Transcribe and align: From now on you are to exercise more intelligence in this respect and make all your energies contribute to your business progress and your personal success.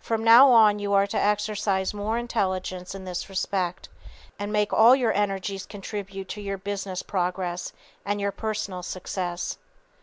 From 0.00 0.22
now 0.22 0.50
on 0.52 0.78
you 0.80 0.92
are 0.92 1.06
to 1.06 1.18
exercise 1.18 1.94
more 1.94 2.18
intelligence 2.18 2.94
in 2.94 3.06
this 3.06 3.30
respect 3.30 3.88
and 4.38 4.52
make 4.52 4.70
all 4.70 4.94
your 4.94 5.14
energies 5.14 5.64
contribute 5.64 6.28
to 6.28 6.42
your 6.42 6.58
business 6.58 7.02
progress 7.02 7.72
and 8.04 8.20
your 8.20 8.32
personal 8.32 8.82
success. 8.82 9.56